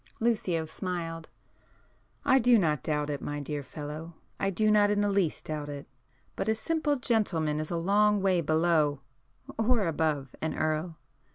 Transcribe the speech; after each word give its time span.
Lucio 0.19 0.65
smiled. 0.65 1.29
"I 2.25 2.39
do 2.39 2.57
not 2.57 2.81
doubt 2.81 3.11
it, 3.11 3.21
my 3.21 3.39
dear 3.39 3.61
fellow,—I 3.61 4.49
do 4.49 4.71
not 4.71 4.89
in 4.89 5.01
the 5.01 5.11
least 5.11 5.45
doubt 5.45 5.69
it. 5.69 5.85
But 6.35 6.49
a 6.49 6.55
simple 6.55 6.95
'gentleman' 6.95 7.59
is 7.59 7.69
a 7.69 7.77
long 7.77 8.19
way 8.19 8.41
below—or 8.41 9.87
above—an 9.87 10.55
Earl. 10.55 10.97